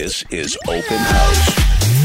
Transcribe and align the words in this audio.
This 0.00 0.24
is 0.30 0.56
Open 0.68 0.96
House. 0.96 1.97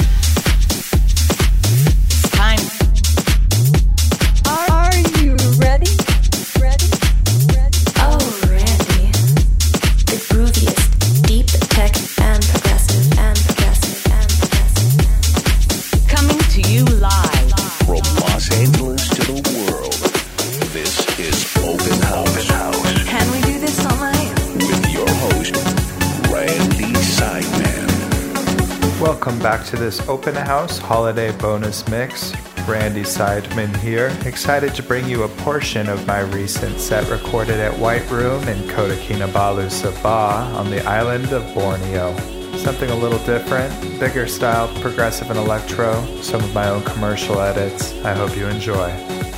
To 29.74 29.80
this 29.80 30.08
open 30.08 30.36
house 30.36 30.78
holiday 30.78 31.36
bonus 31.38 31.88
mix. 31.88 32.32
Randy 32.68 33.02
Seidman 33.02 33.76
here, 33.78 34.16
excited 34.24 34.76
to 34.76 34.84
bring 34.84 35.08
you 35.08 35.24
a 35.24 35.28
portion 35.28 35.90
of 35.90 36.06
my 36.06 36.20
recent 36.20 36.80
set 36.80 37.10
recorded 37.10 37.60
at 37.60 37.76
White 37.80 38.08
Room 38.12 38.48
in 38.48 38.70
Kota 38.70 38.94
Kinabalu, 38.94 39.72
Sabah 39.72 40.54
on 40.54 40.70
the 40.70 40.86
island 40.86 41.32
of 41.34 41.52
Borneo. 41.56 42.16
Something 42.56 42.92
a 42.92 42.96
little 42.96 43.18
different, 43.26 43.74
bigger 44.00 44.28
style, 44.28 44.68
progressive 44.80 45.32
and 45.32 45.40
electro, 45.40 46.06
some 46.22 46.44
of 46.44 46.54
my 46.54 46.70
own 46.70 46.84
commercial 46.84 47.42
edits. 47.42 47.94
I 48.06 48.14
hope 48.14 48.38
you 48.38 48.46
enjoy. 48.46 48.90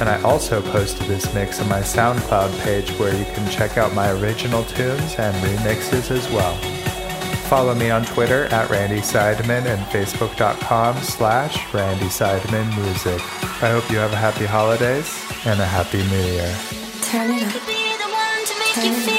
And 0.01 0.09
I 0.09 0.21
also 0.21 0.61
posted 0.61 1.07
this 1.07 1.33
mix 1.33 1.61
on 1.61 1.69
my 1.69 1.79
SoundCloud 1.79 2.59
page 2.59 2.89
where 2.99 3.15
you 3.15 3.25
can 3.33 3.49
check 3.49 3.77
out 3.77 3.93
my 3.93 4.11
original 4.11 4.65
tunes 4.65 5.15
and 5.15 5.33
remixes 5.45 6.11
as 6.11 6.29
well. 6.31 6.74
Follow 7.47 7.75
me 7.75 7.91
on 7.91 8.03
Twitter 8.05 8.45
at 8.45 8.69
Randy 8.71 9.01
Seidman 9.01 9.65
and 9.65 9.79
Facebook.com 9.85 10.97
slash 10.97 11.73
Randy 11.73 12.05
Seidman 12.05 12.75
Music. 12.75 13.21
I 13.61 13.69
hope 13.69 13.89
you 13.91 13.97
have 13.97 14.13
a 14.13 14.15
happy 14.15 14.45
holidays 14.45 15.23
and 15.45 15.59
a 15.59 15.65
happy 15.65 15.99
new 16.09 16.25
year. 16.33 16.55
Turn 17.03 17.29
it 17.31 17.43
up. 17.43 17.53
be 17.67 17.95
the 17.97 18.09
one 18.09 18.45
to 18.45 18.59
make 18.59 18.75
you 18.77 18.95
Turn 18.95 19.03
it 19.03 19.09
up. 19.09 19.14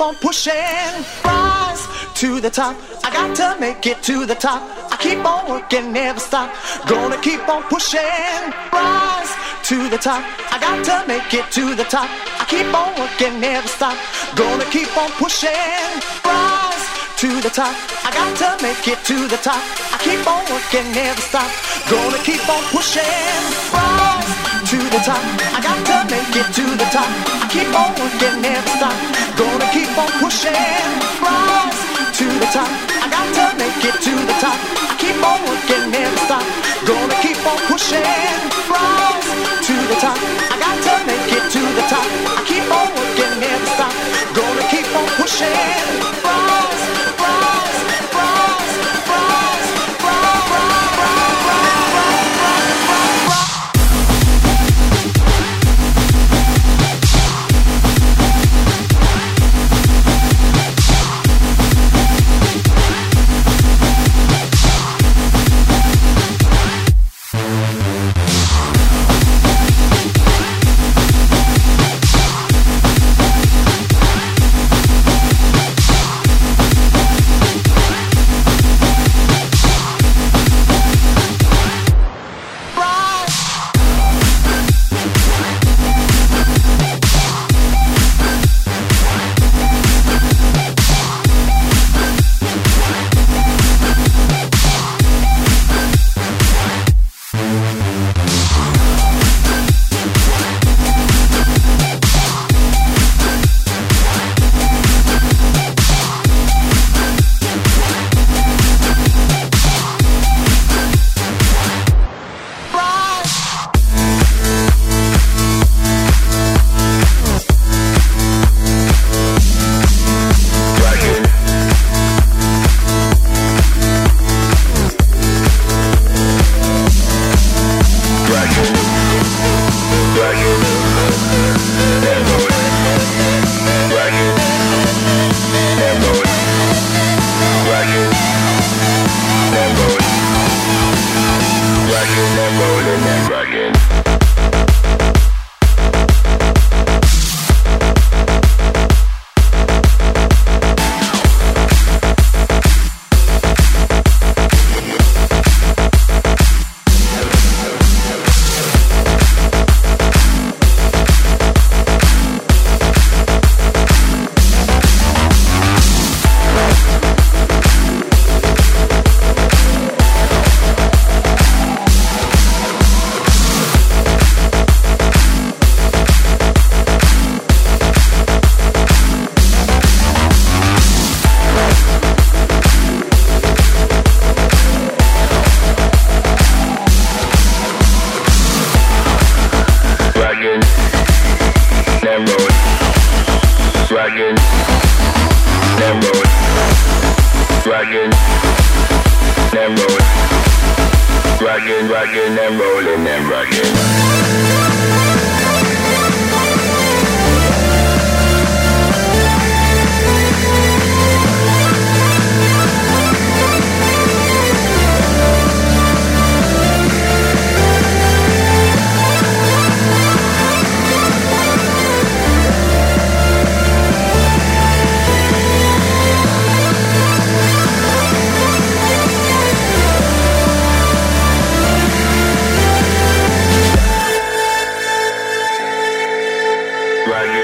keep 0.00 0.08
on 0.08 0.14
pushing. 0.16 1.04
Rise 1.24 1.86
to 2.14 2.40
the 2.40 2.48
top. 2.48 2.74
I 3.04 3.10
got 3.12 3.36
to 3.36 3.60
make 3.60 3.86
it 3.86 4.02
to 4.04 4.24
the 4.24 4.34
top. 4.34 4.62
I 4.90 4.96
keep 4.96 5.22
on 5.24 5.46
working, 5.46 5.92
never 5.92 6.18
stop. 6.18 6.48
Gonna 6.88 7.20
keep 7.20 7.46
on 7.46 7.62
pushing. 7.64 8.00
Rise 8.72 9.32
to 9.68 9.90
the 9.90 9.98
top. 9.98 10.24
I 10.54 10.58
got 10.58 10.82
to 10.88 11.06
make 11.06 11.34
it 11.34 11.50
to 11.52 11.74
the 11.74 11.84
top. 11.84 12.08
I 12.40 12.46
keep 12.48 12.72
on 12.72 12.90
working, 12.98 13.40
never 13.40 13.68
stop. 13.68 13.96
Gonna 14.36 14.64
keep 14.70 14.90
on 14.96 15.10
pushing. 15.20 15.90
Rise 16.24 16.84
to 17.20 17.28
the 17.44 17.50
top. 17.50 17.76
I 18.00 18.10
got 18.10 18.32
to 18.40 18.62
make 18.62 18.88
it 18.88 19.04
to 19.04 19.28
the 19.28 19.36
top. 19.36 19.62
I 19.92 19.98
keep 20.00 20.24
on 20.26 20.42
working, 20.48 20.92
never 20.92 21.20
stop. 21.20 21.50
Gonna 21.90 22.20
keep 22.24 22.48
on 22.48 22.62
pushing. 22.72 23.04
Rise 23.76 24.09
to 24.70 24.78
the 24.78 25.00
top. 25.02 25.22
I 25.56 25.60
got 25.60 25.78
to 25.90 25.96
make 26.10 26.34
it 26.36 26.48
to 26.54 26.64
the 26.78 26.88
top. 26.94 27.10
I 27.42 27.46
keep 27.50 27.70
on 27.74 27.90
working, 27.98 28.36
never 28.42 28.70
stop. 28.78 28.94
Gonna 29.34 29.66
keep 29.74 29.90
on 29.98 30.10
pushing. 30.22 30.54
Rise 31.18 31.80
to 32.18 32.26
the 32.38 32.48
top. 32.54 32.70
I 33.02 33.06
got 33.10 33.26
to 33.34 33.44
make 33.58 33.82
it 33.82 33.96
to 34.06 34.14
the 34.14 34.36
top. 34.38 34.58
I 34.90 34.94
keep 35.02 35.18
on 35.18 35.38
working, 35.46 35.90
never 35.90 36.20
stop. 36.26 36.44
Gonna 36.86 37.16
keep 37.24 37.40
on 37.42 37.58
pushing. 37.66 38.04
Rise 38.70 39.30
to 39.66 39.74
the 39.90 39.96
top. 39.98 40.18
I 40.50 40.56
got 40.62 40.76
to 40.86 40.94
make 41.06 41.30
it 41.34 41.44
to 41.50 41.62
the 41.78 41.84
top. 41.90 42.08
I 42.38 42.42
keep 42.46 42.66
on 42.70 42.88
working, 42.94 43.34
never 43.42 43.68
stop. 43.74 43.94
Gonna 44.38 44.64
keep 44.70 44.88
on 44.94 45.08
pushing. 45.18 45.99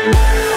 Ryan, 0.06 0.52